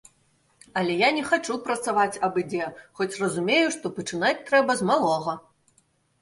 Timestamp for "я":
1.01-1.09